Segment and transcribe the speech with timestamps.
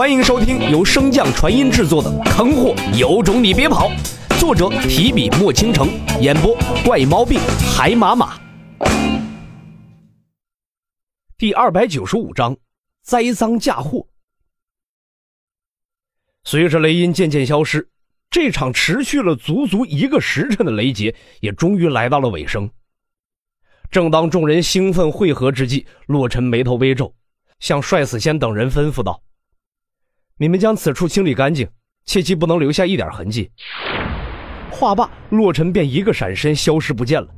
[0.00, 3.90] 欢迎收听由升降传音制作的《坑货有种你别跑》，
[4.40, 5.90] 作者提笔墨倾城，
[6.22, 7.38] 演播怪猫病
[7.70, 8.40] 海马马。
[11.36, 12.56] 第二百九十五章，
[13.02, 14.06] 栽赃嫁祸。
[16.44, 17.86] 随着雷音渐渐消失，
[18.30, 22.70] 这场持续了足足一个时辰的雷劫也终于来到了尾声。
[23.90, 27.14] 正当众人兴奋汇合之际，洛尘眉头微皱，
[27.58, 29.22] 向帅死仙等人吩咐道。
[30.40, 31.68] 你们将此处清理干净，
[32.06, 33.50] 切记不能留下一点痕迹。
[34.70, 37.28] 话罢，洛尘便一个闪身消失不见了。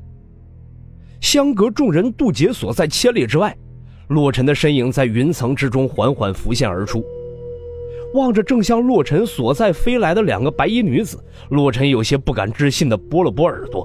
[1.21, 3.57] 相隔众人渡劫所在千里之外，
[4.07, 7.05] 洛尘的身影在云层之中缓缓浮现而出。
[8.15, 11.19] 望着正向洛尘所在飞来的两个白衣女子，
[11.51, 13.85] 洛尘有些不敢置信地拨了拨耳朵。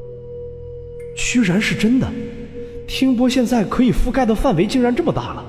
[1.15, 2.07] 居然是真的，
[2.85, 5.43] 听波现在可以覆盖的范围竟然这么大了。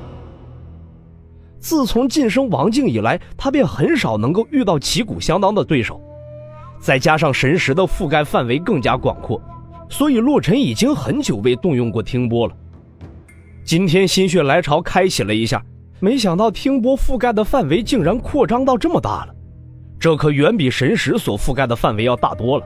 [1.61, 6.01] 自从晋升王境以来，他便很少能够遇到旗鼓相当的对手，
[6.81, 9.41] 再加上神识的覆盖范围更加广阔，
[9.89, 12.55] 所以洛尘已经很久未动用过听波了。
[13.65, 15.63] 今天心血来潮开启了一下，
[16.01, 19.35] 没想到听波覆盖的范围竟然扩张到这么大了，
[19.99, 22.65] 这可远比神识所覆盖的范围要大多了。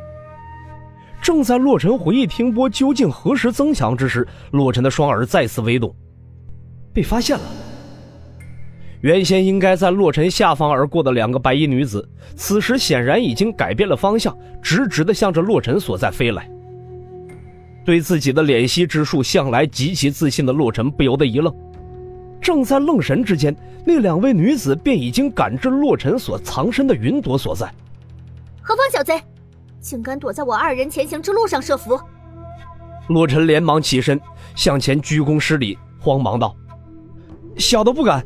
[1.22, 5.94] 正在洛尘回忆听波究竟何时增强之时，洛尘的双耳再次微动，
[6.92, 7.44] 被发现了。
[9.02, 16.48] 原先应该在洛尘下方而过的两个白衣女子，此时显然已经改变了方向，直直的向着洛尘所在飞来。
[17.84, 21.52] 对自己的敛息之术向来极其自信的洛尘不由得一愣。
[22.40, 27.66] 正在愣神之间，那两位女子便已经感知洛尘所藏身的云朵所在。
[28.60, 29.20] 何方小贼，
[29.80, 31.98] 竟敢躲在我二人前行之路上设伏！
[33.08, 34.20] 洛尘连忙起身
[34.54, 36.54] 向前鞠躬施礼，慌忙道
[37.58, 38.24] ：“小的不敢。”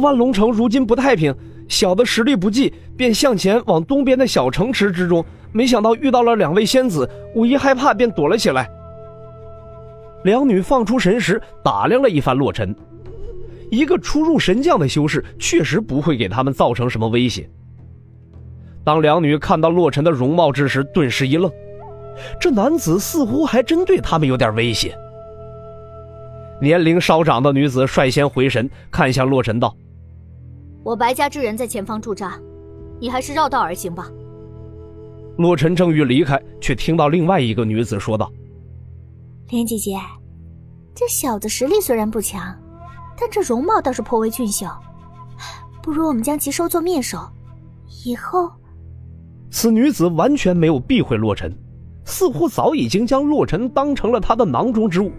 [0.00, 1.34] 万龙城如今不太平，
[1.68, 5.24] 小的实力不济，便向前往东边的小城池之中。
[5.52, 8.68] 没想到遇到了两位仙子，我一害怕便躲了起来。
[10.24, 12.74] 两女放出神识，打量了一番洛尘。
[13.70, 17.48] 一个初入神将的修士，确实不会给他们造成什么威胁。
[18.82, 21.50] 当两女看到洛尘的容貌之时，顿时一愣，
[22.40, 24.96] 这男子似乎还真对他们有点威胁。
[26.60, 29.74] 年龄稍长的女子率先回神，看向洛尘道。
[30.84, 32.38] 我白家之人在前方驻扎，
[33.00, 34.06] 你还是绕道而行吧。
[35.38, 38.30] 洛尘正欲离开，却听到另外一个女子说道
[39.48, 39.96] ：“莲姐姐，
[40.94, 42.54] 这小子实力虽然不强，
[43.18, 44.66] 但这容貌倒是颇为俊秀，
[45.82, 47.18] 不如我们将其收作面首，
[48.04, 48.50] 以后……”
[49.50, 51.50] 此女子完全没有避讳洛尘，
[52.04, 55.10] 似乎早已经将洛尘当成了她的囊中之物。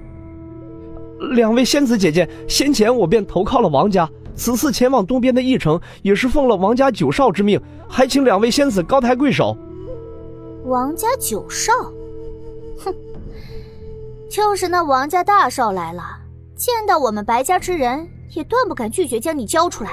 [1.32, 4.08] 两位仙子姐姐，先前我便投靠了王家。
[4.36, 9.58] 此次前往东边的驿城，也是奉了王家九少之命，还请两位仙子高抬贵手。
[10.66, 11.72] 王家九少，
[12.84, 12.94] 哼，
[14.30, 16.04] 就是那王家大少来了，
[16.56, 19.92] 见到我们白家之人，也断不敢拒绝将你交出来。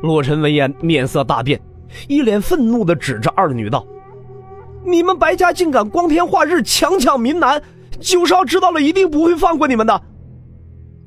[0.00, 1.60] 洛尘闻言，面色大变，
[2.08, 3.86] 一脸愤怒的指着二女道
[4.84, 7.62] ：“你们白家竟敢光天化日强抢民男，
[8.00, 10.02] 九少知道了一定不会放过你们的。”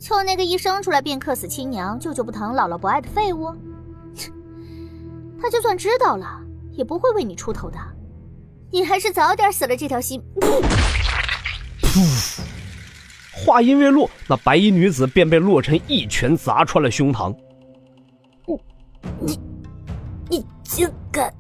[0.06, 3.52] 就那个一生出来便克死亲娘、舅舅不疼、姥姥不爱的废物，
[5.42, 6.40] 他就算知道了，
[6.74, 7.78] 也不会为你出头的。
[8.72, 10.22] 你还是早点死了这条心。
[11.82, 12.40] 噗！
[13.34, 17.36] 话音未落，那白衣女子便被洛尘一拳砸穿了胸膛。
[19.20, 19.40] 你，
[20.30, 21.34] 你竟敢！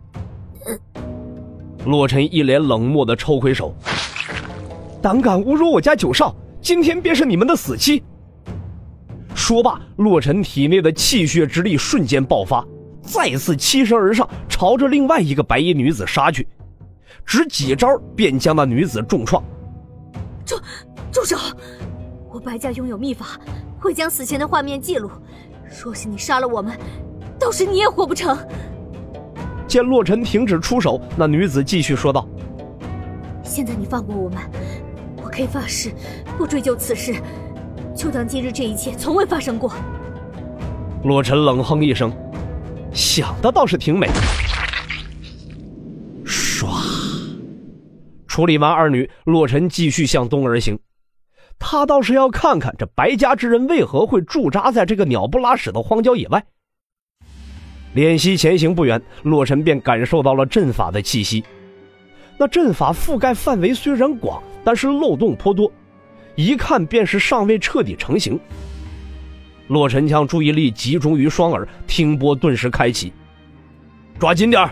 [1.85, 3.75] 洛尘一脸冷漠的抽回手，
[5.03, 8.03] 胆敢侮辱我家九少，今天便是你们的死期！
[9.35, 12.65] 说罢，洛尘体内的气血之力瞬间爆发，
[13.01, 16.47] 再次欺身而上，朝着另外一个白衣女子杀去，
[17.25, 19.43] 只几招便将那女子重创。
[20.45, 20.55] 住，
[21.11, 21.37] 住手！
[22.31, 23.37] 我白家拥有秘法，
[23.77, 25.11] 会将死前的画面记录。
[25.83, 26.75] 若是你杀了我们，
[27.37, 28.37] 到时你也活不成。
[29.67, 32.25] 见洛尘停止出手，那女子继续说道
[33.43, 34.39] ：“现在你放过我们，
[35.21, 35.91] 我可以发誓
[36.37, 37.13] 不追究此事。”
[37.95, 39.71] 就当今日这一切从未发生过。
[41.03, 42.11] 洛尘冷哼一声，
[42.91, 44.07] 想的倒是挺美。
[46.25, 46.67] 唰，
[48.27, 50.77] 处理完二女，洛尘继续向东而行。
[51.57, 56.43] 他倒是要看看这白家之人为何会驻扎在这个鸟不拉屎的荒郊野外。
[57.93, 61.45] 练习前行不远，洛尘便感受到了阵法的气息。
[62.37, 65.71] 那阵法覆盖范围虽然广，但是漏洞颇多。
[66.35, 68.39] 一看便是尚未彻底成型。
[69.67, 73.11] 洛尘将注意力集中于双耳，听波顿时开启。
[74.19, 74.69] 抓紧点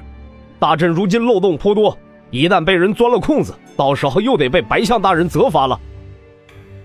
[0.59, 1.97] 大阵如今漏洞颇多，
[2.29, 5.79] 一旦被人钻了空子，到时候又得被白象大人责罚了。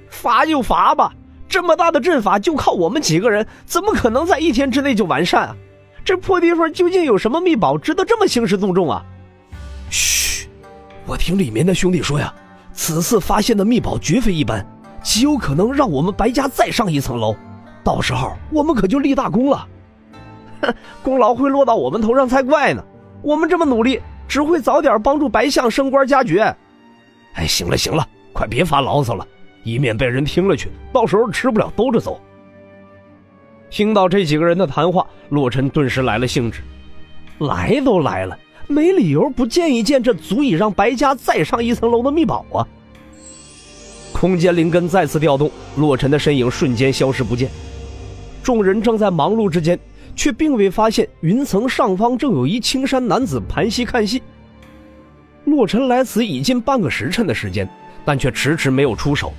[0.09, 1.13] 罚就罚吧，
[1.49, 5.57] 这么大的阵法就靠我们几个人，怎么可能在一天之内就完善啊？
[6.05, 9.05] 这破地方究竟有什么秘宝，值得这么兴师动众啊？
[9.91, 10.49] 嘘，
[11.05, 12.35] 我听里面的兄弟说呀，
[12.79, 14.65] 此次发现的秘宝绝非一般，
[15.03, 17.35] 极有可能让我们白家再上一层楼，
[17.83, 19.67] 到时候我们可就立大功了。
[20.63, 20.73] 哼，
[21.03, 22.85] 功劳会落到我们头上才怪呢！
[23.21, 26.57] 我们这么努力，只会早点帮助白象升官加爵。
[27.35, 29.27] 哎，行了行了，快别发牢骚了，
[29.65, 32.21] 以免被人听了去，到时候吃不了兜着走。
[33.71, 36.63] 听到这几个人的谈话，洛尘顿时来了兴致。
[37.41, 42.63] 来都来了，没理由不见一见这足以让白家再上一层楼的秘宝啊！
[44.13, 47.51] 空间灵根再次调动，洛尘的身影瞬间消失不见。
[48.43, 49.79] 众人正在忙碌之间。
[50.19, 54.21] 却并未发现云层上方正有一青衫男子盘膝看戏。
[55.45, 57.69] 洛尘来此已近半个时辰的时间，
[58.05, 59.33] 但却迟迟没有出手。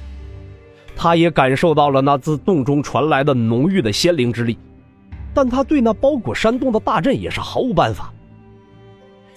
[0.96, 4.58] 他也感受到了那自洞中传来的浓郁的仙灵之力，
[5.34, 8.14] 但他对那包裹山洞的大阵也是毫无办法。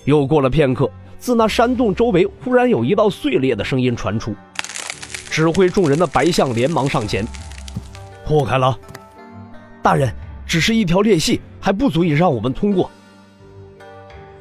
[0.05, 4.35] 又过了片刻，自那山洞周围忽然有一道碎裂的声音传出，
[5.31, 7.27] 指挥众人的白象连忙上前
[8.25, 8.79] 破开了，
[9.83, 10.13] 大人。
[10.45, 12.91] 只是一条裂隙，还不足以让我们通过。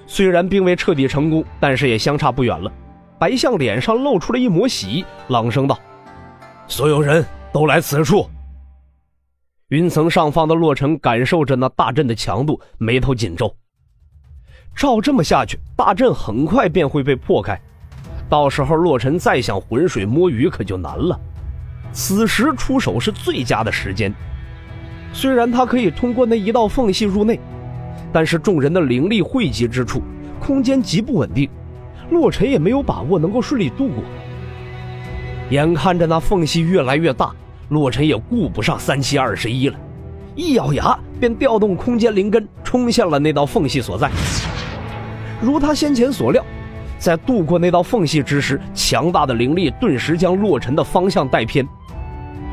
[0.06, 2.70] 虽然并未彻底成功，但是也相差不远了。
[3.18, 5.80] 白象脸上露出了一抹喜，朗声道
[6.68, 8.28] ：“所有人都来此处。”
[9.70, 13.56] 云层上方的洛尘感受着那大阵的强度，眉头紧皱。
[14.76, 17.60] 照这么下去，大阵很快便会被破开，
[18.28, 21.20] 到时候洛尘再想浑水摸鱼可就难了。
[21.92, 24.14] 此时出手是最佳的时间。
[25.14, 27.40] 虽然他可以通过那一道缝隙入内，
[28.14, 30.02] 但是众人的灵力汇集之处，
[30.40, 31.50] 空间极不稳定，
[32.10, 34.04] 洛尘也没有把握能够顺利度过。
[35.50, 37.32] 眼看着那缝隙越来越大，
[37.68, 39.78] 洛尘也顾不上三七二十一了，
[40.34, 44.10] 一咬牙便调动空间灵根冲向了那道缝隙所在。
[45.42, 46.46] 如他先前所料，
[47.00, 51.68] 在渡过那道缝隙之时，强大的灵力顿时将洛尘的方向带偏。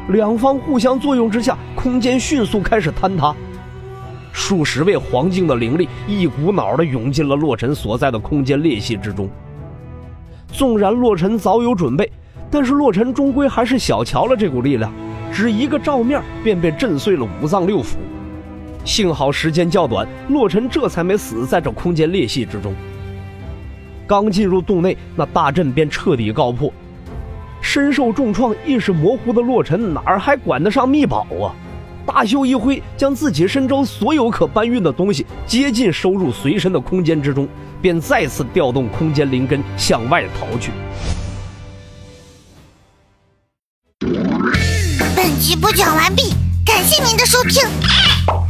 [0.08, 3.34] 两方互相作用之下，空间迅速开始坍塌，
[4.32, 9.28] 数十位黄境的灵力一股脑的涌进了洛尘所在的空间裂隙之中。
[10.50, 12.10] 纵然洛尘早有准备，
[12.50, 14.90] 但是洛尘终归还是小瞧了这股力量，
[15.30, 17.96] 只一个照面便被震碎了五脏六腑。
[18.88, 22.74] 幸好时间较短，洛尘这才没死在这空间裂隙之中。
[24.06, 26.72] 刚进入洞内，那大阵便彻底告破。
[27.60, 31.52] 身受重创、意识模糊的洛尘哪儿还管得上秘宝啊？
[32.06, 37.46] 大袖一挥，将自己身周所有可搬运的东西接近收入随身的空间之中，
[37.82, 40.72] 便再次调动空间灵根向外逃去。
[45.14, 46.32] 本集播讲完毕，
[46.64, 48.17] 感谢您的收听。